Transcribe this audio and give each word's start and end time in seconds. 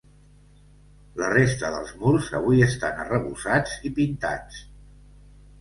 La 1.19 1.27
resta 1.33 1.69
dels 1.75 1.93
murs 2.05 2.31
avui 2.39 2.65
estan 2.71 3.05
arrebossats 3.05 3.77
i 3.91 3.93
pintats. 4.01 4.65